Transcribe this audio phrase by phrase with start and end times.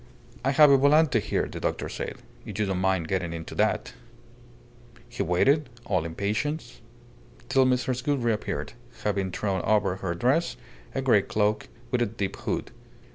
[0.43, 2.15] "I have a volante here," the doctor said.
[2.43, 3.93] "If you don't mind getting into that"
[5.07, 6.81] He waited, all impatience,
[7.49, 8.03] till Mrs.
[8.03, 10.57] Gould reappeared, having thrown over her dress
[10.95, 12.71] a grey cloak with a deep hood.